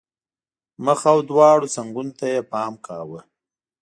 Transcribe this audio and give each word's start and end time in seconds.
مخ 0.85 0.99
او 1.11 1.17
دواړو 1.29 1.71
څنګونو 1.75 2.11
ته 2.19 2.25
یې 2.33 2.39
پام 2.51 2.73
کاوه. 2.85 3.19